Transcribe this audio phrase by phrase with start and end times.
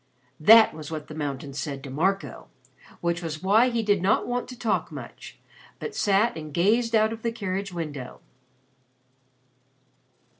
[0.39, 2.47] That was what the mountains said to Marco,
[3.01, 5.37] which was why he did not want to talk much,
[5.77, 8.19] but sat and gazed out of the carriage window.